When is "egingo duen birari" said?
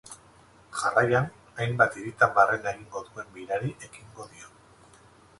2.77-3.69